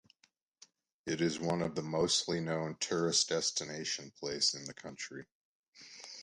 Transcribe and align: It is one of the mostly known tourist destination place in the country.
It 1.05 1.21
is 1.21 1.37
one 1.37 1.61
of 1.61 1.75
the 1.75 1.83
mostly 1.83 2.39
known 2.39 2.75
tourist 2.79 3.29
destination 3.29 4.09
place 4.19 4.55
in 4.55 4.65
the 4.65 4.73
country. 4.73 5.27